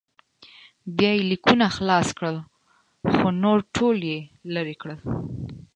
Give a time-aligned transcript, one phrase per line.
[0.97, 2.37] بیا یې لیکونه خلاص کړل
[3.13, 4.19] خو نور ټول یې
[4.53, 4.99] لرې کړل.